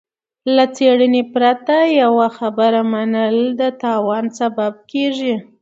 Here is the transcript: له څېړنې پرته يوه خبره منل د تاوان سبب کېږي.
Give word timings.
له 0.55 0.63
څېړنې 0.75 1.23
پرته 1.33 1.77
يوه 2.01 2.27
خبره 2.37 2.81
منل 2.91 3.37
د 3.59 3.61
تاوان 3.81 4.25
سبب 4.39 4.73
کېږي. 4.91 5.35